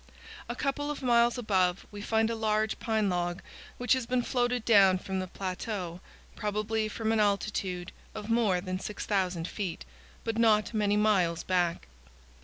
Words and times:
A 0.49 0.55
couple 0.55 0.89
of 0.89 1.03
miles 1.03 1.37
above 1.37 1.85
we 1.91 2.01
find 2.01 2.31
a 2.31 2.35
large 2.35 2.79
pine 2.79 3.07
log, 3.07 3.43
which 3.77 3.93
has 3.93 4.07
been 4.07 4.23
floated 4.23 4.65
down 4.65 4.97
from 4.97 5.19
the 5.19 5.27
plateau, 5.27 5.99
probably 6.35 6.87
from 6.87 7.11
an 7.11 7.19
altitude 7.19 7.91
of 8.15 8.27
more 8.27 8.61
than 8.61 8.79
6,000 8.79 9.47
feet, 9.47 9.85
but 10.23 10.39
not 10.39 10.73
many 10.73 10.97
miles 10.97 11.43
back. 11.43 11.87